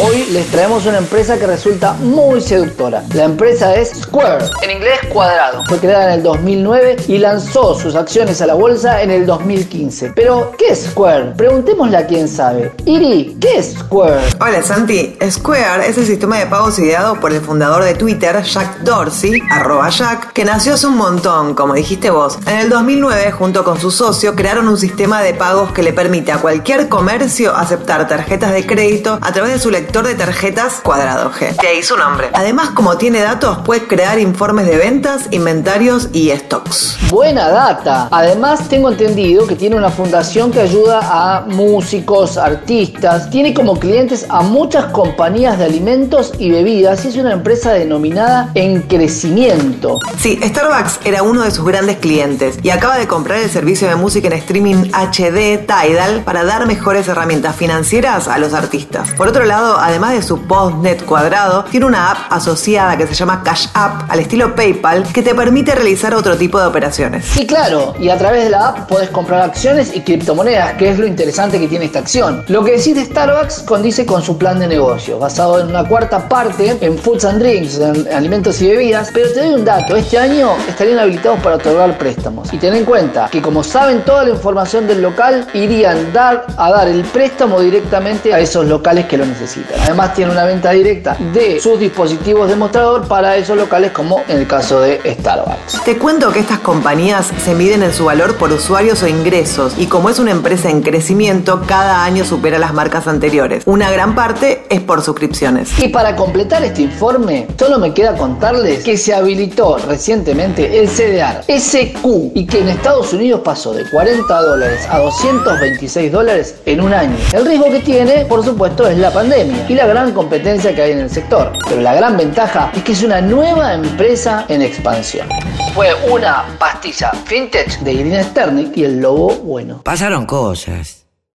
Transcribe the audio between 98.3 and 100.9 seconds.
por usuarios o ingresos y como es una empresa en